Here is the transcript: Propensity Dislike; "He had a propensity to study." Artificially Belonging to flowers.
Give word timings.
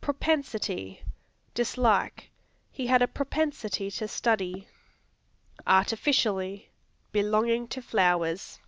Propensity 0.00 1.02
Dislike; 1.54 2.30
"He 2.70 2.86
had 2.86 3.02
a 3.02 3.08
propensity 3.08 3.90
to 3.90 4.06
study." 4.06 4.68
Artificially 5.66 6.70
Belonging 7.10 7.66
to 7.66 7.82
flowers. 7.82 8.60